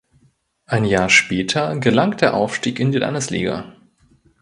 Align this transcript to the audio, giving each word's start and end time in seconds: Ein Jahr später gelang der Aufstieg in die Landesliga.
Ein 0.65 0.85
Jahr 0.85 1.09
später 1.11 1.77
gelang 1.77 2.17
der 2.17 2.33
Aufstieg 2.33 2.79
in 2.79 2.91
die 2.91 2.97
Landesliga. 2.97 3.75